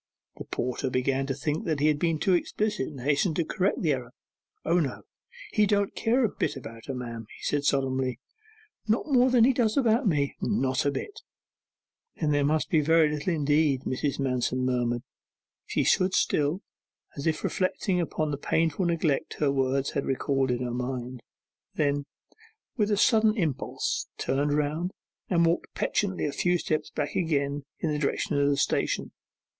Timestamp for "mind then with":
20.73-22.89